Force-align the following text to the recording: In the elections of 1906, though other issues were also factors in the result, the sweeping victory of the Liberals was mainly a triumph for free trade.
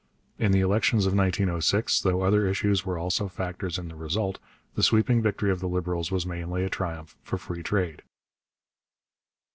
In 0.39 0.51
the 0.51 0.61
elections 0.61 1.05
of 1.05 1.13
1906, 1.13 2.01
though 2.01 2.23
other 2.23 2.47
issues 2.47 2.83
were 2.83 2.97
also 2.97 3.27
factors 3.27 3.77
in 3.77 3.87
the 3.87 3.95
result, 3.95 4.39
the 4.73 4.81
sweeping 4.81 5.21
victory 5.21 5.51
of 5.51 5.59
the 5.59 5.69
Liberals 5.69 6.09
was 6.11 6.25
mainly 6.25 6.63
a 6.63 6.69
triumph 6.71 7.15
for 7.21 7.37
free 7.37 7.61
trade. 7.61 8.01